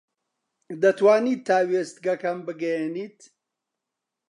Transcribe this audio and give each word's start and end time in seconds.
دەتوانیت 0.81 1.41
تا 1.47 1.57
وێستگەکەم 1.69 2.37
بگەیەنیت؟ 2.47 3.19